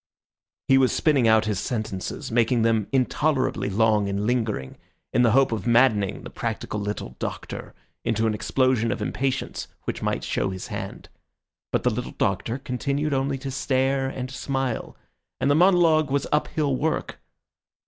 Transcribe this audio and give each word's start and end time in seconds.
He 0.67 0.79
was 0.79 0.91
spinning 0.91 1.27
out 1.27 1.45
his 1.45 1.59
sentences, 1.59 2.31
making 2.31 2.63
them 2.63 2.87
intolerably 2.91 3.69
long 3.69 4.09
and 4.09 4.25
lingering, 4.25 4.79
in 5.13 5.21
the 5.21 5.33
hope 5.33 5.51
of 5.51 5.67
maddening 5.67 6.23
the 6.23 6.31
practical 6.31 6.79
little 6.79 7.15
Doctor 7.19 7.75
into 8.03 8.25
an 8.25 8.33
explosion 8.33 8.91
of 8.91 8.99
impatience 8.99 9.67
which 9.83 10.01
might 10.01 10.23
show 10.23 10.49
his 10.49 10.69
hand. 10.69 11.09
But 11.71 11.83
the 11.83 11.91
little 11.91 12.13
Doctor 12.17 12.57
continued 12.57 13.13
only 13.13 13.37
to 13.37 13.51
stare 13.51 14.07
and 14.09 14.31
smile, 14.31 14.97
and 15.39 15.51
the 15.51 15.55
monologue 15.55 16.09
was 16.09 16.25
uphill 16.31 16.75
work. 16.75 17.19